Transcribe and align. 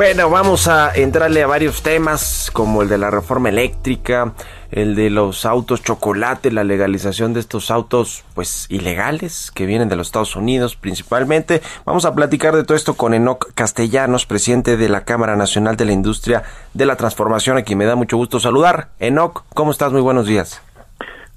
Bueno, 0.00 0.30
vamos 0.30 0.66
a 0.66 0.94
entrarle 0.94 1.42
a 1.42 1.46
varios 1.46 1.82
temas 1.82 2.50
como 2.54 2.80
el 2.80 2.88
de 2.88 2.96
la 2.96 3.10
reforma 3.10 3.50
eléctrica, 3.50 4.32
el 4.70 4.94
de 4.94 5.10
los 5.10 5.44
autos 5.44 5.82
chocolate, 5.82 6.50
la 6.50 6.64
legalización 6.64 7.34
de 7.34 7.40
estos 7.40 7.70
autos 7.70 8.24
pues 8.34 8.66
ilegales 8.70 9.52
que 9.54 9.66
vienen 9.66 9.90
de 9.90 9.96
los 9.96 10.06
Estados 10.06 10.36
Unidos 10.36 10.74
principalmente. 10.74 11.60
Vamos 11.84 12.06
a 12.06 12.14
platicar 12.14 12.56
de 12.56 12.64
todo 12.64 12.78
esto 12.78 12.94
con 12.94 13.12
Enoc 13.12 13.52
Castellanos, 13.52 14.24
presidente 14.24 14.78
de 14.78 14.88
la 14.88 15.04
Cámara 15.04 15.36
Nacional 15.36 15.76
de 15.76 15.84
la 15.84 15.92
Industria 15.92 16.44
de 16.72 16.86
la 16.86 16.96
Transformación, 16.96 17.58
a 17.58 17.62
quien 17.62 17.78
me 17.78 17.84
da 17.84 17.94
mucho 17.94 18.16
gusto 18.16 18.40
saludar. 18.40 18.88
Enoc, 19.00 19.44
¿cómo 19.52 19.70
estás? 19.70 19.92
Muy 19.92 20.00
buenos 20.00 20.26
días. 20.26 20.62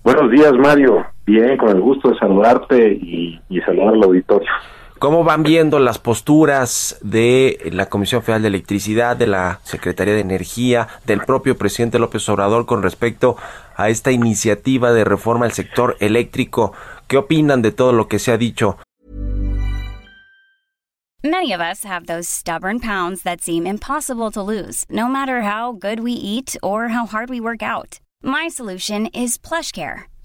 Buenos 0.06 0.32
días, 0.32 0.54
Mario. 0.54 1.06
Bien, 1.26 1.58
con 1.58 1.68
el 1.68 1.82
gusto 1.82 2.12
de 2.12 2.18
saludarte 2.18 2.94
y, 2.94 3.42
y 3.50 3.60
saludar 3.60 3.96
al 3.96 4.04
auditorio. 4.04 4.48
¿Cómo 5.04 5.26
van 5.26 5.44
viendo 5.44 5.80
las 5.80 6.00
posturas 6.00 6.98
de 7.02 7.70
la 7.74 7.88
Comisión 7.88 8.24
Federal 8.24 8.44
de 8.44 8.48
Electricidad, 8.48 9.18
de 9.18 9.28
la 9.28 9.60
Secretaría 9.66 10.14
de 10.14 10.22
Energía, 10.22 10.88
del 11.06 11.20
propio 11.20 11.58
presidente 11.58 12.00
López 12.00 12.30
Obrador 12.30 12.66
con 12.66 12.82
respecto 12.82 13.36
a 13.76 13.90
esta 13.90 14.12
iniciativa 14.12 14.94
de 14.94 15.04
reforma 15.04 15.44
del 15.44 15.52
sector 15.52 15.98
eléctrico? 16.00 16.72
¿Qué 17.08 17.18
opinan 17.18 17.62
de 17.62 17.74
todo 17.74 17.92
lo 17.92 18.08
que 18.08 18.18
se 18.18 18.32
ha 18.32 18.38
dicho? 18.38 18.78
Many 21.22 21.52
of 21.52 21.60
us 21.60 21.84
have 21.84 22.06
those 22.06 22.30
stubborn 22.30 22.80
pounds 22.80 23.24
that 23.24 23.42
seem 23.42 23.68
impossible 23.68 24.32
to 24.32 24.42
lose, 24.42 24.86
no 24.90 25.10
matter 25.10 25.42
how 25.42 25.74
good 25.74 26.00
we 26.00 26.14
eat 26.14 26.56
or 26.64 26.88
how 26.88 27.06
hard 27.06 27.30
we 27.30 27.42
work 27.42 27.62
out. 27.62 28.00
My 28.24 28.48
solution 28.48 29.08
is 29.08 29.38
PlushCare. 29.38 30.06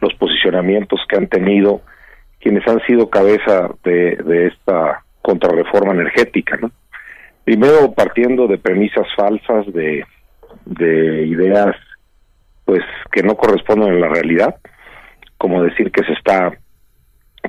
los 0.00 0.14
posicionamientos 0.14 1.00
que 1.08 1.16
han 1.16 1.28
tenido 1.28 1.82
quienes 2.40 2.66
han 2.68 2.80
sido 2.86 3.10
cabeza 3.10 3.70
de, 3.82 4.16
de 4.16 4.46
esta 4.48 5.02
contrarreforma 5.22 5.92
energética, 5.92 6.56
¿no? 6.56 6.70
Primero 7.44 7.92
partiendo 7.92 8.46
de 8.46 8.58
premisas 8.58 9.06
falsas, 9.16 9.72
de, 9.72 10.04
de 10.64 11.26
ideas 11.26 11.74
pues 12.64 12.82
que 13.12 13.22
no 13.22 13.36
corresponden 13.36 13.92
a 13.92 13.98
la 13.98 14.08
realidad, 14.08 14.56
como 15.38 15.62
decir 15.62 15.90
que 15.90 16.04
se 16.04 16.12
está 16.12 16.52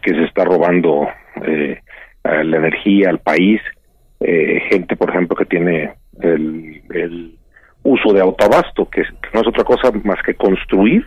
que 0.02 0.14
se 0.14 0.26
está 0.26 0.46
robando 0.46 1.08
eh, 1.44 1.82
la 2.24 2.58
energía 2.58 3.10
al 3.10 3.20
país, 3.20 3.60
eh, 4.20 4.62
gente 4.70 4.96
por 4.96 5.10
ejemplo 5.10 5.36
que 5.36 5.46
tiene 5.46 5.94
el, 6.22 6.84
el 6.94 7.36
uso 7.84 8.14
de 8.14 8.22
autoabasto, 8.22 8.88
que, 8.90 9.02
que 9.02 9.30
no 9.34 9.42
es 9.42 9.48
otra 9.48 9.64
cosa 9.64 9.92
más 10.04 10.22
que 10.24 10.36
construir 10.36 11.06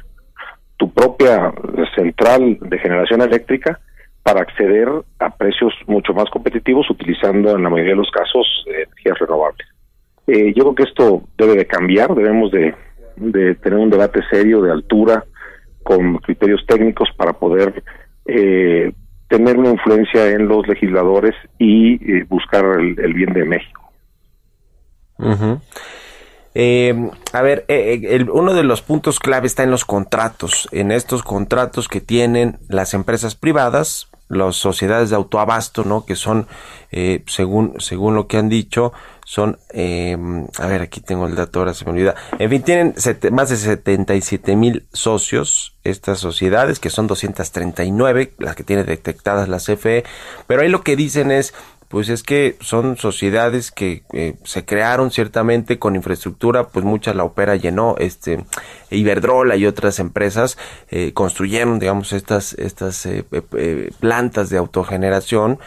tu 0.81 0.91
propia 0.91 1.53
central 1.95 2.57
de 2.59 2.79
generación 2.79 3.21
eléctrica 3.21 3.79
para 4.23 4.41
acceder 4.41 4.89
a 5.19 5.29
precios 5.29 5.75
mucho 5.87 6.15
más 6.15 6.31
competitivos 6.31 6.89
utilizando 6.89 7.55
en 7.55 7.63
la 7.63 7.69
mayoría 7.69 7.93
de 7.93 7.99
los 7.99 8.11
casos 8.11 8.47
energías 8.67 9.19
renovables. 9.19 9.69
Eh, 10.27 10.55
yo 10.57 10.63
creo 10.63 10.75
que 10.75 10.83
esto 10.85 11.23
debe 11.37 11.57
de 11.57 11.67
cambiar, 11.67 12.15
debemos 12.15 12.51
de, 12.51 12.75
tener 13.57 13.79
un 13.79 13.91
debate 13.91 14.21
serio, 14.31 14.63
de 14.63 14.73
altura, 14.73 15.23
con 15.83 16.17
criterios 16.17 16.65
técnicos 16.67 17.11
para 17.15 17.35
poder 17.35 17.83
eh, 18.25 18.91
tener 19.29 19.59
una 19.59 19.71
influencia 19.71 20.31
en 20.31 20.49
los 20.49 20.67
legisladores 20.67 21.35
y 21.59 21.95
eh, 21.95 22.25
buscar 22.27 22.65
el, 22.81 22.99
el, 22.99 23.13
bien 23.13 23.35
de 23.35 23.45
México. 23.45 23.93
Uh 25.19 25.59
eh, 26.55 27.11
a 27.33 27.43
ver, 27.43 27.65
eh, 27.69 28.01
el, 28.11 28.31
uno 28.31 28.55
de 28.55 28.65
los 28.65 28.83
puntos 28.83 29.21
clave 29.21 29.47
está 29.47 29.63
en 29.63 29.71
los 29.71 29.85
contratos, 29.85 30.69
en 30.73 30.91
estos 30.91 31.23
contratos 31.23 31.89
que 31.89 32.01
tienen 32.01 32.59
las 32.69 32.95
empresas 32.95 33.35
privadas, 33.35 34.09
las 34.31 34.57
sociedades 34.57 35.11
de 35.11 35.17
autoabasto, 35.17 35.85
¿no? 35.85 36.07
Que 36.07 36.15
son, 36.15 36.47
eh, 36.93 37.25
según, 37.27 37.75
según 37.79 38.15
lo 38.15 38.29
que 38.29 38.37
han 38.37 38.49
dicho, 38.49 38.93
son, 39.25 39.59
eh, 39.73 40.17
a 40.59 40.67
ver, 40.67 40.83
aquí 40.83 41.01
tengo 41.01 41.27
el 41.27 41.35
dato, 41.35 41.59
ahora 41.59 41.75
se 41.75 41.85
me 41.85 41.91
olvida. 41.91 42.15
En 42.39 42.49
fin, 42.49 42.63
tienen 42.63 42.95
más 43.33 43.51
de 43.51 43.57
77 43.57 44.57
mil 44.57 44.87
socios 44.93 45.77
estas 45.85 46.21
sociedades, 46.21 46.79
que 46.79 46.91
son 46.91 47.07
239, 47.07 48.35
las 48.39 48.55
que 48.55 48.65
tiene 48.65 48.85
detectadas 48.85 49.49
la 49.49 49.59
CFE, 49.59 50.05
pero 50.47 50.63
ahí 50.63 50.69
lo 50.69 50.83
que 50.83 50.97
dicen 50.97 51.31
es, 51.33 51.53
pues 51.91 52.09
es 52.09 52.23
que 52.23 52.57
son 52.61 52.97
sociedades 52.97 53.73
que 53.73 54.05
eh, 54.13 54.37
se 54.45 54.65
crearon 54.65 55.11
ciertamente 55.11 55.81
con 55.81 55.97
infraestructura, 55.97 56.69
pues 56.69 56.85
mucha 56.85 57.13
la 57.15 57.25
opera 57.25 57.57
llenó, 57.57 57.97
este 57.99 58.45
Iberdrola 58.91 59.57
y 59.57 59.67
otras 59.67 59.99
empresas 59.99 60.57
eh, 60.91 61.13
construyeron, 61.13 61.81
digamos, 61.81 62.13
estas 62.13 62.53
estas 62.55 63.05
eh, 63.07 63.25
eh 63.33 63.91
plantas 63.99 64.51
de 64.51 64.59
autogeneración. 64.59 65.59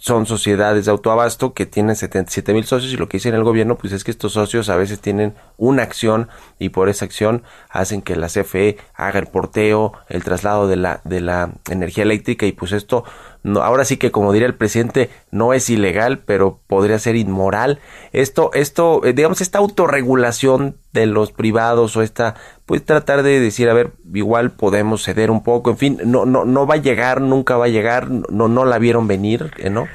son 0.00 0.26
sociedades 0.26 0.84
de 0.86 0.90
autoabasto 0.90 1.54
que 1.54 1.64
tienen 1.66 1.94
77 1.94 2.52
mil 2.52 2.64
socios 2.64 2.92
y 2.92 2.96
lo 2.96 3.08
que 3.08 3.18
dice 3.18 3.28
el 3.28 3.44
gobierno 3.44 3.78
pues 3.78 3.92
es 3.92 4.02
que 4.04 4.10
estos 4.10 4.32
socios 4.32 4.68
a 4.68 4.76
veces 4.76 5.00
tienen 5.00 5.34
una 5.56 5.84
acción 5.84 6.28
y 6.58 6.70
por 6.70 6.88
esa 6.88 7.04
acción 7.04 7.44
hacen 7.70 8.02
que 8.02 8.16
la 8.16 8.26
CFE 8.26 8.76
haga 8.94 9.20
el 9.20 9.28
porteo, 9.28 9.92
el 10.08 10.22
traslado 10.24 10.66
de 10.66 10.76
la 10.76 11.00
de 11.04 11.20
la 11.20 11.52
energía 11.70 12.02
eléctrica 12.02 12.44
y 12.46 12.52
pues 12.52 12.72
esto 12.72 13.04
no, 13.44 13.60
ahora 13.62 13.84
sí 13.84 13.96
que 13.96 14.12
como 14.12 14.32
diría 14.32 14.46
el 14.46 14.54
presidente, 14.54 15.10
no 15.30 15.52
es 15.52 15.68
ilegal, 15.68 16.20
pero 16.24 16.60
podría 16.66 16.98
ser 16.98 17.16
inmoral. 17.16 17.80
Esto, 18.12 18.50
esto, 18.54 19.04
eh, 19.04 19.12
digamos, 19.12 19.40
esta 19.40 19.58
autorregulación 19.58 20.76
de 20.92 21.06
los 21.06 21.32
privados 21.32 21.96
o 21.96 22.02
esta, 22.02 22.34
pues 22.66 22.84
tratar 22.84 23.22
de 23.22 23.40
decir, 23.40 23.68
a 23.68 23.74
ver, 23.74 23.90
igual 24.14 24.52
podemos 24.52 25.02
ceder 25.02 25.30
un 25.30 25.42
poco, 25.42 25.70
en 25.70 25.76
fin, 25.76 25.98
no, 26.04 26.24
no, 26.24 26.44
no 26.44 26.66
va 26.66 26.74
a 26.74 26.78
llegar, 26.78 27.20
nunca 27.20 27.56
va 27.56 27.64
a 27.64 27.68
llegar, 27.68 28.08
no, 28.10 28.48
no 28.48 28.64
la 28.64 28.78
vieron 28.78 29.08
venir, 29.08 29.50
Enoch. 29.58 29.88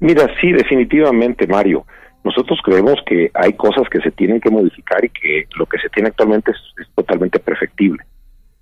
Mira, 0.00 0.28
sí, 0.40 0.52
definitivamente, 0.52 1.46
Mario. 1.46 1.86
Nosotros 2.24 2.58
creemos 2.64 2.96
que 3.06 3.30
hay 3.32 3.52
cosas 3.52 3.88
que 3.88 4.00
se 4.00 4.10
tienen 4.10 4.40
que 4.40 4.50
modificar 4.50 5.04
y 5.04 5.08
que 5.08 5.46
lo 5.56 5.66
que 5.66 5.78
se 5.78 5.88
tiene 5.88 6.08
actualmente 6.08 6.50
es, 6.50 6.58
es 6.84 6.92
totalmente 6.96 7.38
perfectible, 7.38 8.04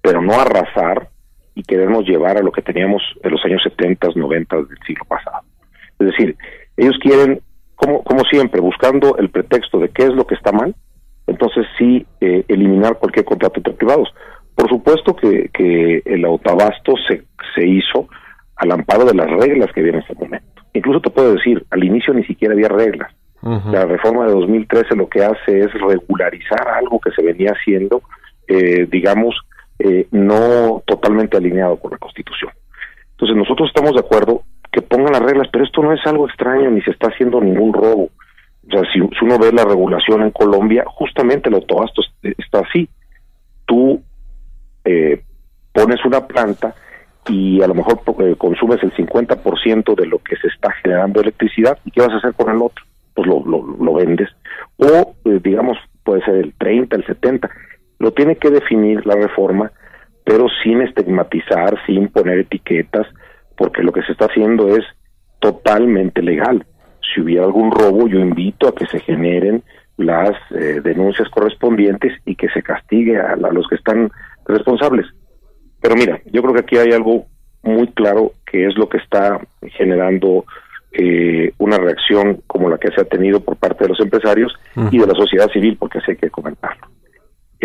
pero 0.03 0.21
no 0.21 0.39
arrasar 0.39 1.09
y 1.57 1.63
queremos 1.63 2.05
llevar 2.07 2.37
a 2.37 2.43
lo 2.43 2.53
que 2.53 2.63
teníamos 2.63 3.03
en 3.23 3.33
los 3.33 3.45
años 3.45 3.63
70, 3.65 4.09
90 4.15 4.57
del 4.57 4.79
siglo 4.87 5.05
pasado. 5.09 5.41
Es 5.99 6.07
decir, 6.09 6.37
ellos 6.77 6.97
quieren, 7.01 7.41
como, 7.75 8.05
como 8.05 8.21
siempre, 8.31 8.61
buscando 8.61 9.17
el 9.17 9.31
pretexto 9.31 9.79
de 9.79 9.89
qué 9.89 10.05
es 10.05 10.11
lo 10.11 10.27
que 10.27 10.35
está 10.35 10.53
mal, 10.53 10.75
entonces 11.27 11.67
sí 11.79 12.07
eh, 12.21 12.45
eliminar 12.47 12.99
cualquier 12.99 13.25
contrato 13.25 13.59
entre 13.59 13.73
privados. 13.73 14.13
Por 14.55 14.69
supuesto 14.69 15.17
que, 15.17 15.49
que 15.49 16.03
el 16.05 16.27
autoabasto 16.27 16.95
se, 17.09 17.23
se 17.55 17.67
hizo 17.67 18.07
al 18.57 18.73
amparo 18.73 19.07
de 19.07 19.15
las 19.15 19.31
reglas 19.31 19.73
que 19.73 19.81
había 19.81 19.95
en 19.95 20.01
ese 20.01 20.15
momento. 20.15 20.63
Incluso 20.75 21.01
te 21.01 21.11
puedo 21.11 21.33
decir, 21.33 21.65
al 21.71 21.83
inicio 21.83 22.13
ni 22.13 22.25
siquiera 22.25 22.53
había 22.53 22.69
reglas. 22.69 23.11
Uh 23.41 23.49
-huh. 23.49 23.73
La 23.73 23.87
reforma 23.87 24.27
de 24.27 24.33
2013 24.33 24.95
lo 24.95 25.09
que 25.09 25.25
hace 25.25 25.61
es 25.61 25.73
regularizar 25.73 26.69
algo 26.69 27.01
que 27.01 27.13
se 27.13 27.23
venía 27.23 27.53
haciendo, 27.53 28.03
eh, 28.47 28.87
digamos, 28.91 29.35
eh, 29.79 30.07
no 30.11 30.83
totalmente 30.87 31.37
alineado 31.37 31.77
con 31.77 31.93
la 31.93 31.99
Constitución. 31.99 32.51
Entonces 33.13 33.37
nosotros 33.37 33.69
estamos 33.69 33.93
de 33.93 34.01
acuerdo 34.01 34.43
que 34.73 34.83
pongan 34.83 35.13
las 35.13 35.23
reglas, 35.23 35.49
pero 35.51 35.65
esto 35.65 35.83
no 35.83 35.93
es 35.93 36.01
algo 36.07 36.27
extraño 36.27 36.71
ni 36.71 36.83
se 36.83 36.91
está 36.91 37.09
haciendo 37.09 37.41
ningún 37.41 37.73
robo. 37.73 38.11
O 38.67 38.71
sea, 38.71 38.83
si, 38.93 39.01
uno 39.01 39.39
ve 39.39 39.53
la 39.53 39.65
regulación 39.65 40.23
en 40.23 40.31
Colombia, 40.31 40.85
justamente 40.87 41.49
el 41.49 41.55
autobasto 41.55 42.03
está 42.23 42.61
así. 42.61 42.89
Tú 43.65 44.03
eh, 44.85 45.23
pones 45.73 46.05
una 46.05 46.27
planta 46.27 46.75
y 47.29 47.63
a 47.63 47.67
lo 47.67 47.75
mejor 47.75 48.01
eh, 48.21 48.35
consumes 48.37 48.83
el 48.83 48.93
50% 48.95 49.95
de 49.95 50.07
lo 50.07 50.19
que 50.19 50.37
se 50.37 50.49
está 50.49 50.71
generando 50.83 51.21
electricidad, 51.21 51.79
¿y 51.85 51.91
qué 51.91 52.01
vas 52.01 52.11
a 52.11 52.17
hacer 52.17 52.35
con 52.35 52.55
el 52.55 52.63
otro? 52.63 52.85
Pues 53.15 53.27
lo, 53.27 53.43
lo, 53.45 53.63
lo 53.83 53.95
vendes. 53.95 54.29
O, 54.77 55.15
eh, 55.25 55.41
digamos, 55.43 55.79
puede 56.05 56.25
ser 56.25 56.37
el 56.37 56.55
30, 56.59 56.97
el 56.97 57.07
70 57.07 57.51
lo 57.99 58.13
tiene 58.13 58.37
que 58.37 58.51
definir 58.51 59.07
la 59.07 59.15
reforma, 59.15 59.71
pero 60.25 60.47
sin 60.63 60.83
estigmatizar, 60.83 61.79
sin 61.87 62.09
poner 62.09 62.41
etiquetas, 62.41 63.07
porque 63.57 63.83
lo 63.83 63.93
que 63.93 64.03
se 64.03 64.13
está 64.13 64.27
haciendo 64.27 64.77
es 64.77 64.85
totalmente 65.41 66.23
legal. 66.23 66.67
Si 67.15 67.21
hubiera 67.21 67.45
algún 67.45 67.71
robo, 67.71 68.09
yo 68.09 68.19
invito 68.19 68.69
a 68.69 68.75
que 68.75 68.87
se 68.87 69.01
generen 69.01 69.63
las 69.97 70.33
eh, 70.51 70.81
denuncias 70.83 71.29
correspondientes 71.31 72.13
y 72.27 72.35
que 72.35 72.49
se 72.49 72.63
castigue 72.63 73.19
a, 73.19 73.33
a, 73.33 73.53
los 73.53 73.67
que 73.69 73.77
están 73.77 74.11
responsables. 74.47 75.07
Pero 75.81 75.95
mira, 75.95 76.21
yo 76.27 76.43
creo 76.43 76.55
que 76.55 76.61
aquí 76.61 76.77
hay 76.77 76.93
algo 76.93 77.27
muy 77.63 77.89
claro 77.89 78.33
que 78.51 78.67
es 78.67 78.77
lo 78.77 78.89
que 78.89 78.99
está 78.99 79.41
generando 79.63 80.45
eh, 80.93 81.53
una 81.59 81.77
reacción 81.77 82.43
como 82.47 82.71
la 82.71 82.79
que 82.79 82.91
se 82.93 83.01
ha 83.01 83.05
tenido 83.05 83.41
por 83.41 83.57
parte 83.57 83.85
de 83.85 83.91
los 83.91 84.01
empresarios 84.01 84.55
y 84.91 84.99
de 84.99 85.07
la 85.07 85.15
sociedad 85.15 85.51
civil, 85.51 85.77
porque 85.79 85.99
así 85.99 86.13
hay 86.13 86.17
que 86.17 86.31
comentarlo. 86.31 86.87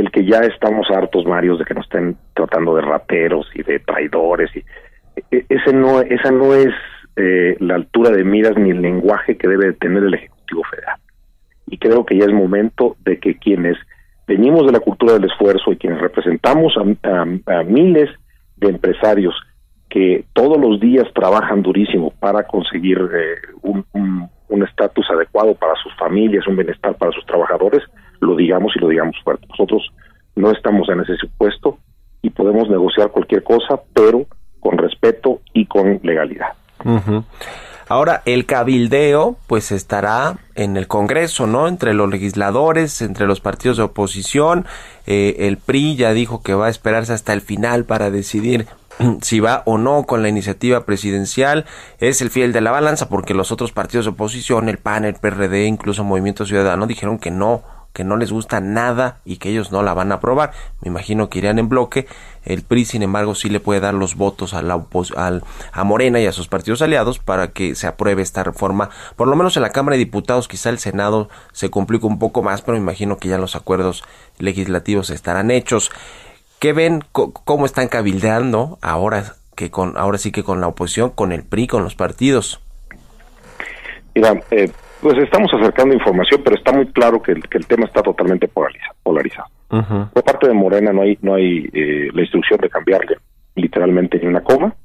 El 0.01 0.09
que 0.09 0.25
ya 0.25 0.39
estamos 0.39 0.89
hartos, 0.89 1.27
Mario, 1.27 1.57
de 1.57 1.63
que 1.63 1.75
nos 1.75 1.85
estén 1.85 2.17
tratando 2.33 2.75
de 2.75 2.81
rateros 2.81 3.47
y 3.53 3.61
de 3.61 3.77
traidores, 3.77 4.49
y 4.55 4.63
e, 5.31 5.45
ese 5.47 5.73
no, 5.73 6.01
esa 6.01 6.31
no 6.31 6.55
es 6.55 6.73
eh, 7.17 7.55
la 7.59 7.75
altura 7.75 8.09
de 8.09 8.23
miras 8.23 8.57
ni 8.57 8.71
el 8.71 8.81
lenguaje 8.81 9.37
que 9.37 9.47
debe 9.47 9.73
tener 9.73 10.01
el 10.03 10.15
Ejecutivo 10.15 10.63
Federal. 10.71 10.97
Y 11.67 11.77
creo 11.77 12.03
que 12.03 12.17
ya 12.17 12.25
es 12.25 12.33
momento 12.33 12.95
de 13.05 13.19
que 13.19 13.37
quienes 13.37 13.77
venimos 14.25 14.65
de 14.65 14.71
la 14.71 14.79
cultura 14.79 15.13
del 15.13 15.25
esfuerzo 15.25 15.71
y 15.71 15.77
quienes 15.77 16.01
representamos 16.01 16.73
a 16.77 17.63
miles 17.63 18.09
de 18.57 18.69
empresarios 18.69 19.35
que 19.87 20.25
todos 20.33 20.57
los 20.57 20.79
días 20.79 21.05
trabajan 21.13 21.61
durísimo 21.61 22.11
para 22.19 22.47
conseguir 22.47 22.97
eh, 22.97 23.35
un 23.61 24.63
estatus 24.63 25.05
adecuado 25.11 25.53
para 25.53 25.75
sus 25.75 25.95
familias, 25.95 26.47
un 26.47 26.55
bienestar 26.55 26.95
para 26.95 27.11
sus 27.11 27.23
trabajadores, 27.27 27.83
lo 28.21 28.35
digamos 28.35 28.73
y 28.75 28.79
lo 28.79 28.87
digamos 28.87 29.15
fuerte. 29.23 29.45
Nosotros 29.49 29.91
no 30.35 30.51
estamos 30.51 30.87
en 30.89 31.01
ese 31.01 31.17
supuesto 31.17 31.77
y 32.21 32.29
podemos 32.29 32.69
negociar 32.69 33.09
cualquier 33.11 33.43
cosa, 33.43 33.81
pero 33.93 34.25
con 34.59 34.77
respeto 34.77 35.41
y 35.53 35.65
con 35.65 35.99
legalidad. 36.03 36.53
Ahora, 37.87 38.21
el 38.25 38.45
cabildeo, 38.45 39.35
pues 39.47 39.71
estará 39.71 40.37
en 40.55 40.77
el 40.77 40.87
Congreso, 40.87 41.45
¿no? 41.45 41.67
Entre 41.67 41.93
los 41.93 42.09
legisladores, 42.09 43.01
entre 43.01 43.27
los 43.27 43.41
partidos 43.41 43.77
de 43.77 43.83
oposición. 43.83 44.65
Eh, 45.07 45.35
el 45.39 45.57
PRI 45.57 45.97
ya 45.97 46.13
dijo 46.13 46.41
que 46.41 46.53
va 46.53 46.67
a 46.67 46.69
esperarse 46.69 47.11
hasta 47.11 47.33
el 47.33 47.41
final 47.41 47.83
para 47.83 48.09
decidir 48.09 48.67
si 49.21 49.39
va 49.39 49.63
o 49.65 49.77
no 49.77 50.03
con 50.03 50.21
la 50.21 50.29
iniciativa 50.29 50.85
presidencial, 50.85 51.65
es 51.99 52.21
el 52.21 52.29
fiel 52.29 52.53
de 52.53 52.61
la 52.61 52.71
balanza 52.71 53.09
porque 53.09 53.33
los 53.33 53.51
otros 53.51 53.71
partidos 53.71 54.05
de 54.05 54.11
oposición, 54.11 54.69
el 54.69 54.77
PAN, 54.77 55.05
el 55.05 55.15
PRD, 55.15 55.65
incluso 55.65 56.03
Movimiento 56.03 56.45
Ciudadano, 56.45 56.87
dijeron 56.87 57.19
que 57.19 57.31
no, 57.31 57.63
que 57.93 58.03
no 58.03 58.17
les 58.17 58.31
gusta 58.31 58.59
nada 58.59 59.19
y 59.25 59.37
que 59.37 59.49
ellos 59.49 59.71
no 59.71 59.83
la 59.83 59.93
van 59.93 60.11
a 60.11 60.15
aprobar. 60.15 60.51
Me 60.81 60.89
imagino 60.89 61.29
que 61.29 61.39
irían 61.39 61.59
en 61.59 61.69
bloque. 61.69 62.07
El 62.43 62.63
PRI, 62.63 62.85
sin 62.85 63.03
embargo, 63.03 63.35
sí 63.35 63.49
le 63.49 63.59
puede 63.59 63.79
dar 63.79 63.93
los 63.93 64.15
votos 64.15 64.53
a, 64.53 64.61
la 64.61 64.83
al, 65.17 65.43
a 65.71 65.83
Morena 65.83 66.19
y 66.19 66.25
a 66.25 66.31
sus 66.31 66.47
partidos 66.47 66.81
aliados 66.81 67.19
para 67.19 67.49
que 67.49 67.75
se 67.75 67.87
apruebe 67.87 68.21
esta 68.21 68.43
reforma. 68.43 68.89
Por 69.15 69.27
lo 69.27 69.35
menos 69.35 69.55
en 69.57 69.63
la 69.63 69.71
Cámara 69.71 69.95
de 69.95 70.05
Diputados, 70.05 70.47
quizá 70.47 70.69
el 70.69 70.79
Senado 70.79 71.29
se 71.51 71.69
complica 71.69 72.07
un 72.07 72.19
poco 72.19 72.41
más, 72.41 72.61
pero 72.61 72.77
me 72.77 72.83
imagino 72.83 73.17
que 73.17 73.27
ya 73.27 73.37
los 73.37 73.55
acuerdos 73.55 74.03
legislativos 74.39 75.09
estarán 75.09 75.51
hechos. 75.51 75.91
¿Qué 76.59 76.73
ven? 76.73 77.03
¿Cómo 77.11 77.65
están 77.65 77.87
cabildeando 77.87 78.79
ahora 78.81 79.35
que 79.55 79.69
con 79.69 79.97
ahora 79.97 80.17
sí 80.17 80.31
que 80.31 80.43
con 80.43 80.61
la 80.61 80.67
oposición, 80.67 81.09
con 81.09 81.31
el 81.31 81.43
PRI, 81.43 81.67
con 81.67 81.83
los 81.83 81.95
partidos? 81.95 82.61
Mira, 84.15 84.41
eh, 84.51 84.71
pues 85.01 85.17
estamos 85.17 85.51
acercando 85.53 85.95
información, 85.95 86.41
pero 86.43 86.55
está 86.55 86.71
muy 86.71 86.87
claro 86.87 87.21
que 87.21 87.31
el, 87.31 87.47
que 87.47 87.57
el 87.57 87.65
tema 87.65 87.85
está 87.85 88.01
totalmente 88.01 88.47
polarizado. 88.47 89.49
Por 90.13 90.23
parte 90.23 90.47
de 90.47 90.53
Morena 90.53 90.91
no 90.91 91.01
hay 91.01 91.17
no 91.21 91.35
hay 91.35 91.69
eh, 91.73 92.09
la 92.13 92.21
instrucción 92.21 92.59
de 92.59 92.69
cambiarle 92.69 93.17
literalmente 93.55 94.19
ni 94.19 94.27
una 94.27 94.41
coma. 94.41 94.75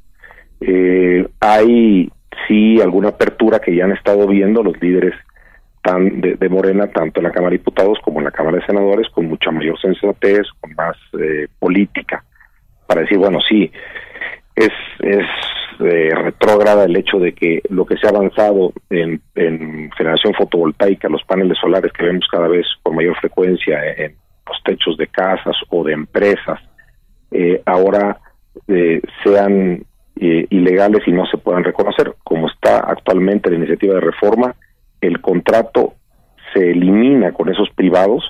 Eh, 0.61 1.27
hay 1.41 2.11
sí 2.47 2.81
alguna 2.81 3.09
apertura 3.09 3.59
que 3.59 3.75
ya 3.75 3.85
han 3.85 3.93
estado 3.93 4.27
viendo 4.27 4.63
los 4.63 4.81
líderes 4.81 5.15
de, 6.11 6.49
Morena, 6.49 6.89
tanto 6.89 7.21
en 7.21 7.25
la 7.25 7.31
Cámara 7.31 7.53
de 7.53 7.59
Diputados 7.59 7.99
como 8.03 8.19
en 8.19 8.25
la 8.25 8.33
Cámara 8.33 8.59
de 8.59 8.67
Senadores, 8.67 9.09
con 9.11 9.27
mucha 9.27 9.53
mayor 9.53 9.81
sensatez, 9.81 10.43
con 10.61 10.75
más 10.75 10.97
eh, 11.21 11.47
política, 11.61 12.25
para 12.89 13.03
decir, 13.03 13.19
bueno, 13.19 13.39
sí, 13.49 13.71
es, 14.57 14.71
eh, 15.79 16.11
retrógrada 16.15 16.85
el 16.85 16.97
hecho 16.97 17.19
de 17.19 17.33
que 17.35 17.63
lo 17.69 17.85
que 17.85 17.97
se 17.99 18.07
ha 18.07 18.11
avanzado 18.11 18.73
en, 18.91 19.21
generación 19.97 20.35
fotovoltaica, 20.35 21.09
los 21.09 21.23
paneles 21.25 21.59
solares 21.61 21.93
que 21.93 22.05
vemos 22.05 22.27
cada 22.31 22.49
vez 22.49 22.67
con 22.83 22.97
mayor 22.97 23.17
frecuencia 23.17 23.79
en 23.97 24.17
los 24.47 24.63
techos 24.65 24.97
de 24.97 25.07
casas 25.09 25.57
o 25.69 25.85
de 25.85 25.93
empresas, 25.93 26.61
eh, 27.31 27.61
ahora 27.67 28.19
sean 29.23 29.85
ilegales 30.19 31.03
y 31.07 31.13
no 31.13 31.27
se 31.27 31.37
puedan 31.37 31.63
reconocer, 31.63 32.15
como 32.25 32.49
está 32.49 32.79
actualmente 32.79 33.51
la 33.51 33.57
iniciativa 33.57 33.95
de 33.95 34.01
reforma, 34.01 34.55
el 35.01 35.21
contrato 35.21 35.95
se 36.53 36.71
elimina 36.71 37.33
con 37.33 37.49
esos 37.49 37.69
privados 37.71 38.25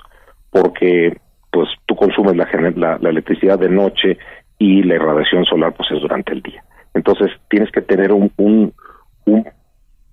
porque 0.51 1.17
pues 1.51 1.69
tú 1.85 1.95
consumes 1.95 2.35
la, 2.35 2.97
la, 2.99 3.09
electricidad 3.09 3.57
de 3.57 3.69
noche 3.69 4.17
y 4.59 4.83
la 4.83 4.95
irradiación 4.95 5.45
solar 5.45 5.73
pues 5.75 5.89
es 5.91 6.01
durante 6.01 6.33
el 6.33 6.41
día. 6.41 6.63
Entonces 6.93 7.31
tienes 7.49 7.71
que 7.71 7.76
tener 7.87 8.11
un, 8.11 8.31
un, 8.37 8.73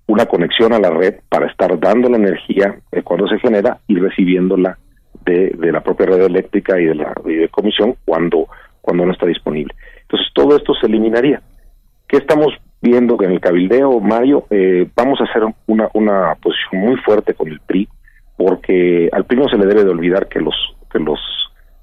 una 0.07 0.25
conexión 0.25 0.73
a 0.73 0.79
la 0.79 0.89
red 0.89 1.15
para 1.29 1.47
estar 1.47 1.79
dando 1.79 2.09
la 2.09 2.17
energía 2.17 2.79
cuando 3.03 3.27
se 3.27 3.39
genera 3.39 3.79
y 3.87 3.97
recibiéndola 3.97 4.77
de, 5.25 5.49
de 5.57 5.71
la 5.71 5.81
propia 5.81 6.07
red 6.07 6.21
eléctrica 6.23 6.79
y 6.79 6.85
de 6.85 6.95
la 6.95 7.13
de 7.23 7.49
comisión 7.49 7.95
cuando, 8.05 8.47
cuando 8.81 9.05
no 9.05 9.11
está 9.11 9.25
disponible. 9.25 9.73
Entonces 10.01 10.27
todo 10.33 10.55
esto 10.55 10.73
se 10.73 10.87
eliminaría. 10.87 11.41
¿Qué 12.07 12.17
estamos 12.17 12.53
viendo 12.85 13.17
en 13.21 13.31
el 13.31 13.39
cabildeo, 13.39 13.99
Mario, 13.99 14.45
eh, 14.51 14.87
vamos 14.95 15.19
a 15.19 15.23
hacer 15.23 15.41
una, 15.65 15.89
una 15.93 16.35
posición 16.35 16.81
muy 16.81 16.95
fuerte 16.97 17.33
con 17.33 17.47
el 17.47 17.59
PRI, 17.59 17.89
porque 18.37 19.09
al 19.11 19.25
PRI 19.25 19.37
no 19.39 19.49
se 19.49 19.57
le 19.57 19.65
debe 19.65 19.83
de 19.83 19.89
olvidar 19.89 20.27
que 20.27 20.39
los, 20.39 20.55
que 20.91 20.99
los 20.99 21.19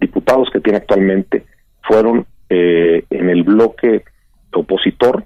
diputados 0.00 0.48
que 0.52 0.60
tiene 0.60 0.78
actualmente 0.78 1.44
fueron 1.82 2.24
eh, 2.48 3.04
en 3.10 3.30
el 3.30 3.42
bloque 3.42 4.04
opositor 4.52 5.24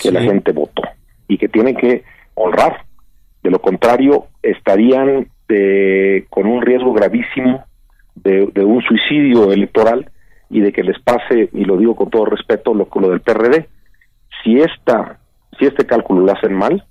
que 0.00 0.12
la 0.12 0.22
gente 0.22 0.52
votó 0.52 0.82
y 1.26 1.38
que 1.38 1.48
tiene 1.48 1.74
que 1.74 2.04
honrar. 2.34 2.84
De 3.42 3.50
lo 3.50 3.60
contrario, 3.60 4.26
estarían 4.42 5.28
eh, 5.48 6.26
con 6.28 6.46
un 6.46 6.62
riesgo 6.62 6.92
gravísimo 6.92 7.64
de, 8.14 8.46
de, 8.52 8.64
un 8.64 8.82
suicidio 8.82 9.52
electoral 9.52 10.10
y 10.50 10.60
de 10.60 10.72
que 10.72 10.82
les 10.82 10.98
pase, 11.00 11.48
y 11.52 11.64
lo 11.64 11.76
digo 11.76 11.94
con 11.94 12.10
todo 12.10 12.24
respeto, 12.24 12.74
lo, 12.74 12.88
lo 12.92 13.10
del 13.10 13.20
PRD, 13.20 13.68
si 14.42 14.60
esta 14.60 15.18
si 15.58 15.66
este 15.66 15.86
cálculo 15.86 16.24
lo 16.24 16.32
hacen 16.32 16.54
mal 16.54 16.84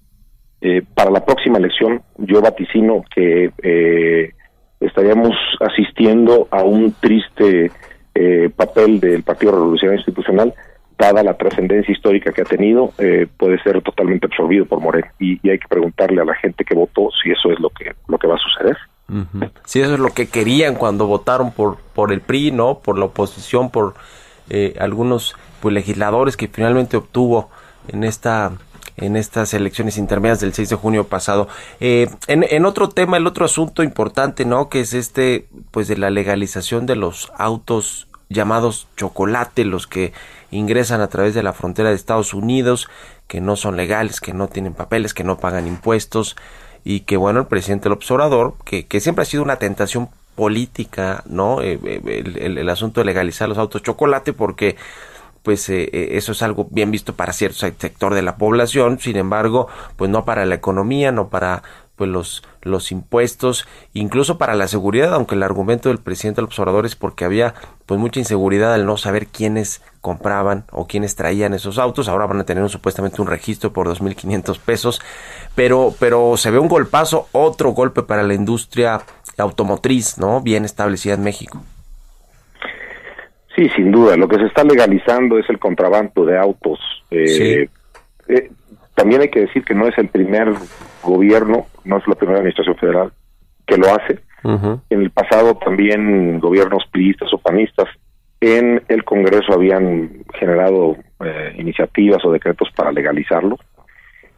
eh, 0.61 0.83
para 0.93 1.11
la 1.11 1.23
próxima 1.23 1.57
elección 1.57 2.01
yo 2.17 2.41
vaticino 2.41 3.03
que 3.13 3.51
eh, 3.63 4.31
estaríamos 4.79 5.35
asistiendo 5.59 6.47
a 6.51 6.63
un 6.63 6.93
triste 6.99 7.71
eh, 8.15 8.49
papel 8.55 8.99
del 8.99 9.23
Partido 9.23 9.53
Revolucionario 9.53 9.99
Institucional 9.99 10.53
dada 10.97 11.23
la 11.23 11.35
trascendencia 11.35 11.91
histórica 11.91 12.31
que 12.31 12.41
ha 12.41 12.45
tenido, 12.45 12.91
puede 13.37 13.61
ser 13.63 13.81
totalmente 13.81 14.25
absorbido 14.25 14.65
por 14.65 14.79
Moreno. 14.79 15.07
Y, 15.19 15.47
hay 15.47 15.59
que 15.59 15.67
preguntarle 15.67 16.21
a 16.21 16.25
la 16.25 16.35
gente 16.35 16.65
que 16.65 16.75
votó 16.75 17.09
si 17.21 17.31
eso 17.31 17.51
es 17.51 17.59
lo 17.59 17.69
que, 17.69 17.93
lo 18.07 18.17
que 18.17 18.27
va 18.27 18.35
a 18.35 18.39
suceder. 18.39 18.77
Si 19.65 19.79
eso 19.79 19.93
es 19.93 19.99
lo 19.99 20.09
que 20.09 20.27
querían 20.27 20.75
cuando 20.75 21.07
votaron 21.07 21.51
por, 21.51 21.77
por 21.93 22.11
el 22.11 22.21
PRI, 22.21 22.51
¿no? 22.51 22.79
Por 22.79 22.97
la 22.97 23.05
oposición, 23.05 23.69
por 23.69 23.93
algunos 24.79 25.35
pues 25.61 25.73
legisladores 25.73 26.37
que 26.37 26.47
finalmente 26.47 26.97
obtuvo 26.97 27.49
en 27.87 28.03
esta 28.03 28.51
en 28.97 29.15
estas 29.15 29.53
elecciones 29.53 29.97
intermedias 29.97 30.39
del 30.39 30.53
6 30.53 30.69
de 30.69 30.75
junio 30.75 31.03
pasado. 31.05 31.47
Eh, 31.79 32.09
en, 32.27 32.43
en, 32.49 32.65
otro 32.65 32.89
tema, 32.89 33.17
el 33.17 33.27
otro 33.27 33.45
asunto 33.45 33.83
importante, 33.83 34.43
¿no? 34.43 34.69
Que 34.69 34.81
es 34.81 34.93
este, 34.93 35.47
pues 35.71 35.87
de 35.87 35.97
la 35.97 36.09
legalización 36.09 36.87
de 36.87 36.95
los 36.95 37.31
autos 37.37 38.07
llamados 38.29 38.87
chocolate, 38.97 39.65
los 39.65 39.85
que 39.87 40.13
ingresan 40.51 41.01
a 41.01 41.07
través 41.07 41.33
de 41.33 41.43
la 41.43 41.53
frontera 41.53 41.89
de 41.89 41.95
Estados 41.95 42.33
Unidos, 42.33 42.89
que 43.27 43.41
no 43.41 43.55
son 43.55 43.77
legales, 43.77 44.21
que 44.21 44.33
no 44.33 44.47
tienen 44.47 44.73
papeles, 44.73 45.13
que 45.13 45.23
no 45.23 45.37
pagan 45.37 45.67
impuestos 45.67 46.35
y 46.83 47.01
que 47.01 47.17
bueno, 47.17 47.41
el 47.41 47.47
presidente 47.47 47.89
López 47.89 48.09
Obrador, 48.11 48.55
que, 48.63 48.85
que 48.85 48.99
siempre 48.99 49.23
ha 49.23 49.25
sido 49.25 49.43
una 49.43 49.57
tentación 49.57 50.09
política, 50.35 51.23
¿no? 51.25 51.61
Eh, 51.61 51.79
eh, 51.83 52.33
el, 52.41 52.57
el, 52.57 52.69
asunto 52.69 53.01
de 53.01 53.05
legalizar 53.05 53.49
los 53.49 53.57
autos 53.57 53.81
chocolate 53.81 54.33
porque 54.33 54.77
pues 55.47 55.69
eh, 55.69 55.89
eh, 55.93 56.09
eso 56.17 56.33
es 56.33 56.41
algo 56.43 56.67
bien 56.71 56.91
visto 56.91 57.15
para 57.15 57.31
cierto 57.31 57.59
sector 57.59 58.13
de 58.13 58.21
la 58.21 58.35
población, 58.35 58.99
sin 58.99 59.15
embargo, 59.15 59.69
pues 59.95 60.11
no 60.11 60.25
para 60.25 60.45
la 60.45 60.55
economía, 60.55 61.13
no 61.13 61.29
para 61.29 61.63
pues 61.97 62.09
los, 62.09 62.43
los 62.61 62.91
impuestos, 62.91 63.67
incluso 63.93 64.37
para 64.37 64.55
la 64.55 64.67
seguridad, 64.67 65.13
aunque 65.13 65.35
el 65.35 65.43
argumento 65.43 65.89
del 65.89 65.97
presidente 65.97 66.37
del 66.37 66.45
observador 66.45 66.85
es 66.85 66.95
porque 66.95 67.25
había 67.25 67.55
pues 67.85 67.99
mucha 67.99 68.19
inseguridad 68.19 68.73
al 68.73 68.85
no 68.85 68.97
saber 68.97 69.27
quiénes 69.27 69.81
compraban 69.99 70.65
o 70.71 70.87
quiénes 70.87 71.15
traían 71.15 71.53
esos 71.53 71.79
autos, 71.79 72.07
ahora 72.07 72.27
van 72.27 72.39
a 72.39 72.45
tener 72.45 72.69
supuestamente 72.69 73.21
un 73.21 73.27
registro 73.27 73.73
por 73.73 73.87
2.500 73.87 74.59
pesos, 74.59 75.01
pero, 75.55 75.93
pero 75.99 76.37
se 76.37 76.51
ve 76.51 76.59
un 76.59 76.67
golpazo, 76.67 77.27
otro 77.31 77.71
golpe 77.71 78.03
para 78.03 78.23
la 78.23 78.35
industria 78.35 79.01
automotriz, 79.37 80.17
¿no? 80.19 80.41
Bien 80.41 80.65
establecida 80.65 81.15
en 81.15 81.23
México. 81.23 81.63
Sí, 83.55 83.67
sin 83.75 83.91
duda. 83.91 84.15
Lo 84.15 84.27
que 84.27 84.37
se 84.37 84.45
está 84.45 84.63
legalizando 84.63 85.39
es 85.39 85.49
el 85.49 85.57
contrabando 85.57 86.25
de 86.25 86.37
autos. 86.37 86.79
Eh, 87.09 87.67
eh, 88.27 88.51
también 88.97 89.21
hay 89.21 89.29
que 89.29 89.41
decir 89.41 89.63
que 89.63 89.75
no 89.75 89.87
es 89.87 89.95
el 89.99 90.07
primer 90.07 90.51
gobierno, 91.03 91.67
no 91.85 91.97
es 91.97 92.07
la 92.07 92.15
primera 92.15 92.39
administración 92.39 92.75
federal 92.77 93.11
que 93.67 93.77
lo 93.77 93.93
hace. 93.93 94.19
En 94.43 95.01
el 95.01 95.11
pasado 95.11 95.55
también 95.57 96.39
gobiernos 96.39 96.83
priistas 96.91 97.31
o 97.31 97.37
panistas 97.37 97.85
en 98.41 98.81
el 98.87 99.03
Congreso 99.03 99.53
habían 99.53 100.23
generado 100.33 100.95
eh, 101.23 101.53
iniciativas 101.57 102.25
o 102.25 102.31
decretos 102.31 102.69
para 102.75 102.91
legalizarlo. 102.91 103.59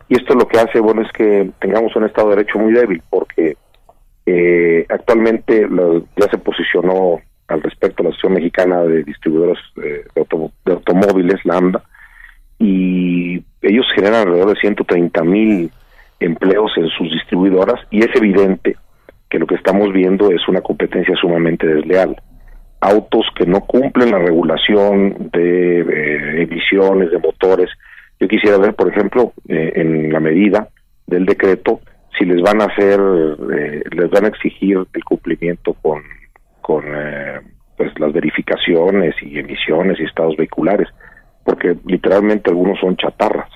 Y 0.09 0.17
esto 0.17 0.33
lo 0.33 0.47
que 0.47 0.59
hace, 0.59 0.81
bueno, 0.81 1.03
es 1.03 1.11
que 1.13 1.51
tengamos 1.61 1.95
un 1.95 2.05
Estado 2.05 2.29
de 2.29 2.35
Derecho 2.37 2.59
muy 2.59 2.73
débil, 2.73 3.01
porque 3.09 3.55
eh, 4.25 4.85
actualmente 4.89 5.69
ya 6.17 6.29
se 6.29 6.37
posicionó 6.37 7.21
al 7.47 7.63
respecto 7.63 8.03
la 8.03 8.09
Asociación 8.09 8.33
Mexicana 8.33 8.81
de 8.83 9.03
Distribuidores 9.03 9.59
eh, 9.81 10.03
de, 10.15 10.73
Automóviles, 10.73 11.45
Lambda, 11.45 11.81
y 12.57 13.41
ellos 13.69 13.85
generan 13.95 14.27
alrededor 14.27 14.53
de 14.53 14.59
130 14.59 15.23
mil 15.23 15.71
empleos 16.19 16.71
en 16.77 16.89
sus 16.89 17.09
distribuidoras 17.11 17.79
y 17.91 17.99
es 17.99 18.15
evidente 18.15 18.75
que 19.29 19.39
lo 19.39 19.47
que 19.47 19.55
estamos 19.55 19.93
viendo 19.93 20.31
es 20.31 20.47
una 20.47 20.61
competencia 20.61 21.15
sumamente 21.15 21.67
desleal. 21.67 22.15
Autos 22.81 23.25
que 23.35 23.45
no 23.45 23.61
cumplen 23.61 24.11
la 24.11 24.19
regulación 24.19 25.29
de 25.31 25.81
eh, 25.81 26.43
emisiones 26.43 27.11
de 27.11 27.19
motores. 27.19 27.69
Yo 28.19 28.27
quisiera 28.27 28.57
ver, 28.57 28.73
por 28.73 28.89
ejemplo, 28.89 29.33
eh, 29.47 29.73
en 29.75 30.11
la 30.11 30.19
medida 30.19 30.67
del 31.05 31.25
decreto, 31.25 31.81
si 32.17 32.25
les 32.25 32.41
van 32.41 32.61
a 32.61 32.65
hacer, 32.65 32.99
eh, 32.99 33.83
les 33.91 34.09
van 34.09 34.25
a 34.25 34.29
exigir 34.29 34.77
el 34.93 35.03
cumplimiento 35.03 35.73
con, 35.73 36.01
con 36.61 36.83
pues 37.77 37.97
las 37.99 38.11
verificaciones 38.11 39.15
y 39.21 39.39
emisiones 39.39 39.99
y 39.99 40.03
estados 40.03 40.35
vehiculares, 40.35 40.87
porque 41.43 41.77
literalmente 41.85 42.49
algunos 42.49 42.79
son 42.79 42.97
chatarras. 42.97 43.49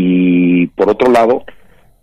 Y 0.00 0.68
por 0.68 0.88
otro 0.90 1.10
lado, 1.10 1.44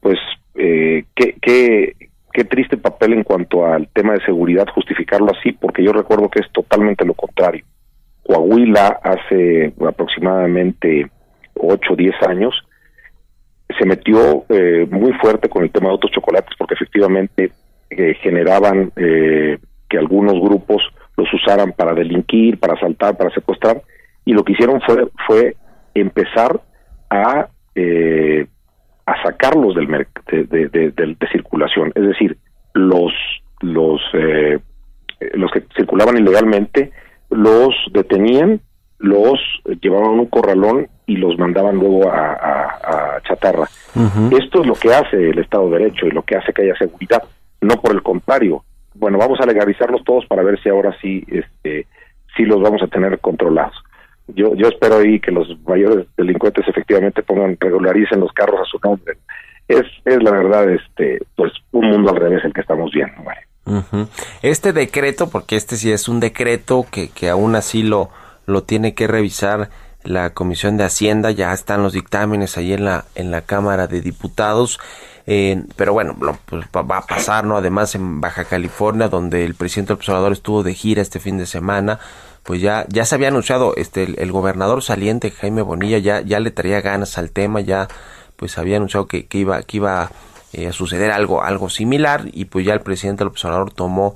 pues 0.01 0.19
eh, 0.55 1.05
¿qué, 1.15 1.37
qué, 1.41 1.95
qué 2.33 2.43
triste 2.43 2.75
papel 2.75 3.13
en 3.13 3.23
cuanto 3.23 3.65
al 3.65 3.87
tema 3.87 4.11
de 4.11 4.25
seguridad 4.25 4.67
justificarlo 4.67 5.31
así, 5.31 5.53
porque 5.53 5.81
yo 5.81 5.93
recuerdo 5.93 6.27
que 6.27 6.41
es 6.41 6.51
totalmente 6.51 7.05
lo 7.05 7.13
contrario. 7.13 7.63
Coahuila 8.23 8.99
hace 9.01 9.73
aproximadamente 9.87 11.09
8 11.53 11.93
o 11.93 11.95
10 11.95 12.15
años 12.27 12.53
se 13.79 13.85
metió 13.85 14.43
eh, 14.49 14.85
muy 14.91 15.13
fuerte 15.13 15.47
con 15.47 15.63
el 15.63 15.71
tema 15.71 15.87
de 15.87 15.91
autos 15.93 16.11
chocolates 16.11 16.53
porque 16.57 16.73
efectivamente 16.73 17.51
eh, 17.89 18.13
generaban 18.21 18.91
eh, 18.97 19.57
que 19.89 19.97
algunos 19.97 20.33
grupos 20.41 20.83
los 21.15 21.33
usaran 21.33 21.71
para 21.71 21.93
delinquir, 21.93 22.59
para 22.59 22.73
asaltar, 22.73 23.15
para 23.15 23.33
secuestrar 23.33 23.81
y 24.25 24.33
lo 24.33 24.43
que 24.43 24.51
hicieron 24.51 24.81
fue 24.81 25.07
fue 25.25 25.55
empezar 25.93 26.59
a 27.09 27.47
eh, 27.75 28.47
a 29.05 29.21
sacarlos 29.21 29.75
del 29.75 29.87
de, 29.87 30.45
de, 30.45 30.69
de, 30.69 31.27
circulación, 31.31 31.91
es 31.93 32.07
decir, 32.07 32.37
los 32.73 33.13
los 33.61 34.01
eh, 34.13 34.59
los 35.33 35.51
que 35.51 35.63
circulaban 35.75 36.17
ilegalmente 36.17 36.91
los 37.29 37.73
detenían, 37.91 38.61
los 38.99 39.39
llevaban 39.81 40.07
a 40.07 40.21
un 40.21 40.25
corralón 40.27 40.87
y 41.05 41.17
los 41.17 41.37
mandaban 41.37 41.75
luego 41.75 42.09
a, 42.09 42.33
a, 42.33 43.21
chatarra. 43.23 43.67
Esto 44.31 44.61
es 44.61 44.67
lo 44.67 44.73
que 44.75 44.93
hace 44.93 45.29
el 45.29 45.39
Estado 45.39 45.69
de 45.69 45.79
Derecho 45.79 46.05
y 46.05 46.11
lo 46.11 46.21
que 46.21 46.35
hace 46.35 46.53
que 46.53 46.63
haya 46.63 46.75
seguridad, 46.75 47.23
no 47.61 47.75
por 47.81 47.91
el 47.91 48.03
contrario. 48.03 48.63
Bueno, 48.93 49.17
vamos 49.17 49.39
a 49.41 49.45
legalizarlos 49.45 50.03
todos 50.03 50.25
para 50.27 50.43
ver 50.43 50.61
si 50.61 50.69
ahora 50.69 50.95
sí, 51.01 51.23
este, 51.27 51.87
sí 52.35 52.45
los 52.45 52.61
vamos 52.61 52.81
a 52.83 52.87
tener 52.87 53.19
controlados 53.19 53.75
yo, 54.27 54.55
yo 54.55 54.67
espero 54.67 54.97
ahí 54.97 55.19
que 55.19 55.31
los 55.31 55.47
mayores 55.65 56.07
delincuentes 56.17 56.67
efectivamente 56.67 57.23
pongan, 57.23 57.57
regularicen 57.59 58.19
los 58.19 58.31
carros 58.31 58.61
a 58.61 58.65
su 58.65 58.79
nombre. 58.83 59.17
Es, 59.67 59.83
es 60.05 60.23
la 60.23 60.31
verdad, 60.31 60.69
este, 60.69 61.19
pues 61.35 61.51
un 61.71 61.89
mundo 61.89 62.11
al 62.11 62.17
revés 62.17 62.43
el 62.43 62.53
que 62.53 62.61
estamos 62.61 62.91
viendo. 62.91 63.15
Este 64.41 64.73
decreto, 64.73 65.29
porque 65.29 65.55
este 65.55 65.75
sí 65.75 65.91
es 65.91 66.07
un 66.07 66.19
decreto 66.19 66.85
que, 66.91 67.09
que 67.09 67.29
aún 67.29 67.55
así 67.55 67.81
lo, 67.81 68.09
lo 68.45 68.63
tiene 68.63 68.93
que 68.93 69.07
revisar 69.07 69.69
la 70.05 70.31
Comisión 70.31 70.77
de 70.77 70.85
Hacienda, 70.85 71.31
ya 71.31 71.53
están 71.53 71.83
los 71.83 71.93
dictámenes 71.93 72.57
ahí 72.57 72.73
en 72.73 72.85
la, 72.85 73.05
en 73.15 73.31
la 73.31 73.41
Cámara 73.41 73.87
de 73.87 74.01
Diputados. 74.01 74.79
Pero 75.25 75.93
bueno, 75.93 76.15
pues, 76.45 76.65
va 76.67 76.97
a 76.97 77.05
pasar, 77.05 77.45
¿no? 77.45 77.57
Además 77.57 77.95
en 77.95 78.21
Baja 78.21 78.45
California, 78.45 79.09
donde 79.09 79.43
el 79.43 79.55
presidente 79.55 79.89
del 79.89 79.97
observador 79.97 80.31
estuvo 80.31 80.61
de 80.61 80.75
gira 80.75 81.01
este 81.01 81.19
fin 81.19 81.37
de 81.37 81.47
semana, 81.47 81.99
pues 82.45 82.61
ya, 82.61 82.85
ya 82.89 83.05
se 83.05 83.15
había 83.15 83.29
anunciado, 83.29 83.73
este, 83.75 84.21
el, 84.21 84.31
gobernador 84.31 84.83
saliente, 84.83 85.31
Jaime 85.31 85.63
Bonilla, 85.63 85.97
ya, 85.97 86.21
ya 86.21 86.39
le 86.39 86.51
traía 86.51 86.79
ganas 86.79 87.17
al 87.17 87.31
tema, 87.31 87.59
ya 87.59 87.87
pues 88.35 88.59
había 88.59 88.77
anunciado 88.77 89.07
que, 89.07 89.25
que 89.25 89.39
iba, 89.39 89.63
que 89.63 89.77
iba 89.77 90.11
eh, 90.53 90.67
a 90.67 90.71
suceder 90.71 91.11
algo, 91.11 91.41
algo 91.41 91.69
similar, 91.69 92.25
y 92.31 92.45
pues 92.45 92.63
ya 92.63 92.73
el 92.73 92.81
presidente 92.81 93.23
del 93.23 93.29
observador 93.29 93.71
tomó 93.73 94.13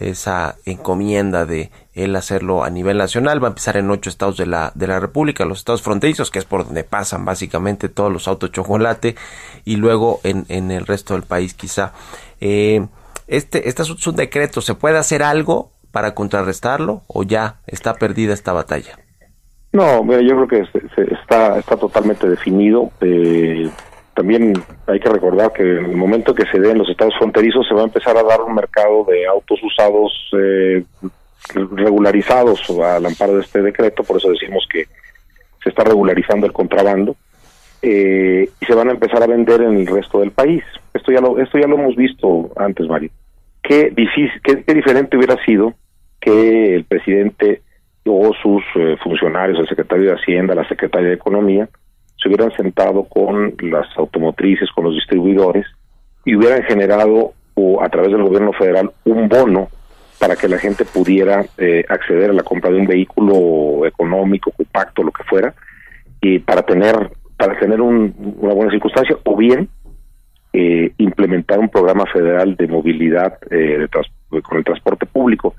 esa 0.00 0.56
encomienda 0.64 1.46
de 1.46 1.70
él 1.94 2.14
hacerlo 2.16 2.64
a 2.64 2.70
nivel 2.70 2.98
nacional. 2.98 3.42
Va 3.42 3.48
a 3.48 3.50
empezar 3.50 3.76
en 3.76 3.90
ocho 3.90 4.10
estados 4.10 4.36
de 4.36 4.46
la, 4.46 4.72
de 4.74 4.86
la 4.86 5.00
República, 5.00 5.44
los 5.44 5.58
estados 5.58 5.82
fronterizos, 5.82 6.30
que 6.30 6.38
es 6.38 6.44
por 6.44 6.64
donde 6.64 6.84
pasan 6.84 7.24
básicamente 7.24 7.88
todos 7.88 8.12
los 8.12 8.28
autos 8.28 8.52
chocolate, 8.52 9.16
y 9.64 9.76
luego 9.76 10.20
en, 10.24 10.46
en 10.48 10.70
el 10.70 10.86
resto 10.86 11.14
del 11.14 11.22
país 11.22 11.54
quizá. 11.54 11.92
Eh, 12.40 12.86
este, 13.26 13.68
este 13.68 13.82
es 13.82 14.06
un 14.06 14.16
decreto, 14.16 14.60
¿se 14.60 14.74
puede 14.74 14.98
hacer 14.98 15.22
algo? 15.22 15.72
para 15.92 16.14
contrarrestarlo 16.14 17.02
o 17.08 17.22
ya 17.22 17.56
está 17.66 17.94
perdida 17.94 18.34
esta 18.34 18.52
batalla? 18.52 18.98
No, 19.72 20.04
yo 20.20 20.46
creo 20.46 20.48
que 20.48 20.80
está, 21.12 21.58
está 21.58 21.76
totalmente 21.76 22.28
definido. 22.28 22.90
Eh, 23.00 23.70
también 24.14 24.52
hay 24.86 24.98
que 24.98 25.08
recordar 25.08 25.52
que 25.52 25.62
en 25.62 25.84
el 25.86 25.96
momento 25.96 26.34
que 26.34 26.44
se 26.50 26.58
dé 26.58 26.72
en 26.72 26.78
los 26.78 26.88
estados 26.88 27.14
fronterizos 27.18 27.66
se 27.68 27.74
va 27.74 27.82
a 27.82 27.84
empezar 27.84 28.16
a 28.16 28.24
dar 28.24 28.40
un 28.40 28.54
mercado 28.54 29.04
de 29.04 29.26
autos 29.26 29.60
usados 29.62 30.12
eh, 30.36 30.84
regularizados 31.54 32.68
al 32.70 33.06
amparo 33.06 33.36
de 33.36 33.42
este 33.42 33.62
decreto, 33.62 34.02
por 34.02 34.18
eso 34.18 34.30
decimos 34.30 34.66
que 34.70 34.86
se 35.62 35.70
está 35.70 35.84
regularizando 35.84 36.46
el 36.46 36.52
contrabando 36.52 37.16
eh, 37.82 38.48
y 38.60 38.66
se 38.66 38.74
van 38.74 38.88
a 38.88 38.92
empezar 38.92 39.22
a 39.22 39.26
vender 39.26 39.62
en 39.62 39.78
el 39.78 39.86
resto 39.86 40.20
del 40.20 40.30
país. 40.30 40.62
Esto 40.94 41.12
ya 41.12 41.20
lo, 41.20 41.38
esto 41.38 41.58
ya 41.58 41.66
lo 41.66 41.76
hemos 41.76 41.96
visto 41.96 42.50
antes, 42.56 42.86
Mario. 42.88 43.10
Qué 43.62 43.90
difícil, 43.90 44.40
qué 44.42 44.74
diferente 44.74 45.16
hubiera 45.16 45.42
sido 45.44 45.74
que 46.20 46.74
el 46.74 46.84
presidente 46.84 47.62
o 48.04 48.32
sus 48.42 48.62
eh, 48.76 48.96
funcionarios, 49.02 49.58
el 49.58 49.68
secretario 49.68 50.06
de 50.06 50.16
Hacienda, 50.16 50.54
la 50.54 50.68
secretaria 50.68 51.08
de 51.08 51.14
Economía, 51.14 51.68
se 52.20 52.28
hubieran 52.28 52.52
sentado 52.56 53.04
con 53.04 53.54
las 53.62 53.86
automotrices, 53.96 54.70
con 54.74 54.84
los 54.84 54.94
distribuidores 54.94 55.66
y 56.24 56.34
hubieran 56.34 56.62
generado 56.64 57.32
o 57.54 57.82
a 57.82 57.88
través 57.88 58.12
del 58.12 58.22
gobierno 58.22 58.52
federal 58.52 58.90
un 59.04 59.28
bono 59.28 59.68
para 60.20 60.36
que 60.36 60.46
la 60.46 60.58
gente 60.58 60.84
pudiera 60.84 61.44
eh, 61.58 61.84
acceder 61.88 62.30
a 62.30 62.34
la 62.34 62.44
compra 62.44 62.70
de 62.70 62.78
un 62.78 62.86
vehículo 62.86 63.84
económico, 63.86 64.52
compacto, 64.52 65.02
lo 65.02 65.10
que 65.10 65.24
fuera, 65.24 65.52
y 66.20 66.38
para 66.38 66.62
tener 66.62 67.10
para 67.36 67.58
tener 67.58 67.80
una 67.80 68.52
buena 68.52 68.70
circunstancia, 68.70 69.16
o 69.24 69.34
bien 69.34 69.66
eh, 70.52 70.92
implementar 70.98 71.58
un 71.58 71.70
programa 71.70 72.04
federal 72.12 72.54
de 72.54 72.68
movilidad 72.68 73.40
de 73.48 73.88
con 74.42 74.58
el 74.58 74.64
transporte 74.64 75.06
público 75.06 75.54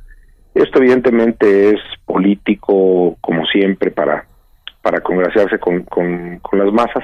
esto 0.54 0.80
evidentemente 0.80 1.70
es 1.70 1.80
político, 2.06 3.18
como 3.22 3.46
siempre, 3.46 3.92
para, 3.92 4.26
para 4.82 5.00
congraciarse 5.02 5.58
con, 5.60 5.84
con, 5.84 6.42
las 6.54 6.74
masas. 6.74 7.04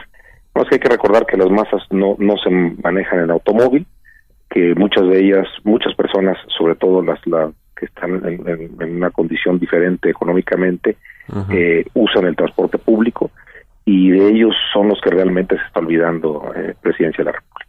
No 0.53 0.65
que 0.65 0.75
hay 0.75 0.79
que 0.79 0.89
recordar 0.89 1.25
que 1.25 1.37
las 1.37 1.49
masas 1.49 1.81
no, 1.91 2.15
no 2.19 2.35
se 2.37 2.49
manejan 2.49 3.19
en 3.19 3.31
automóvil, 3.31 3.85
que 4.57 4.73
muchas 4.73 5.07
de 5.07 5.19
ellas, 5.19 5.47
muchas 5.65 5.93
personas, 5.93 6.35
sobre 6.57 6.73
todo 6.73 7.03
las 7.03 7.19
la, 7.27 7.51
que 7.75 7.85
están 7.85 8.25
en, 8.25 8.95
una 8.97 9.11
condición 9.11 9.59
diferente 9.59 10.09
económicamente, 10.09 10.97
eh, 11.51 11.85
usan 11.93 12.25
el 12.25 12.35
transporte 12.35 12.79
público 12.79 13.29
y 13.85 14.09
de 14.09 14.29
ellos 14.31 14.55
son 14.73 14.87
los 14.87 14.99
que 14.99 15.11
realmente 15.11 15.55
se 15.55 15.63
está 15.63 15.79
olvidando 15.79 16.51
eh, 16.55 16.73
Presidencia 16.81 17.23
de 17.23 17.25
la 17.25 17.37
República. 17.37 17.67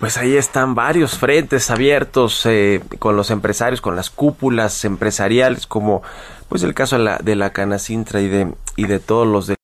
Pues 0.00 0.18
ahí 0.18 0.36
están 0.36 0.74
varios 0.74 1.16
frentes 1.16 1.70
abiertos 1.70 2.44
eh, 2.46 2.80
con 2.98 3.14
los 3.14 3.30
empresarios, 3.30 3.80
con 3.80 3.94
las 3.94 4.10
cúpulas 4.10 4.84
empresariales, 4.84 5.68
como 5.68 6.02
pues 6.48 6.64
el 6.64 6.74
caso 6.74 6.98
de 6.98 7.04
la, 7.04 7.18
de 7.18 7.36
la 7.36 7.50
Canacintra 7.50 8.20
y 8.20 8.26
de, 8.26 8.52
y 8.76 8.86
de 8.86 8.98
todos 8.98 9.28
los 9.28 9.46
de 9.46 9.54